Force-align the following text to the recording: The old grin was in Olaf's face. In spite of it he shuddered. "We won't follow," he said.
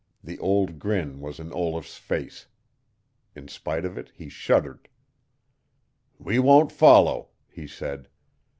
The 0.23 0.39
old 0.39 0.79
grin 0.79 1.19
was 1.19 1.39
in 1.39 1.53
Olaf's 1.53 1.95
face. 1.99 2.47
In 3.35 3.47
spite 3.47 3.85
of 3.85 3.99
it 3.99 4.11
he 4.15 4.29
shuddered. 4.29 4.89
"We 6.17 6.39
won't 6.39 6.71
follow," 6.71 7.29
he 7.51 7.67
said. 7.67 8.07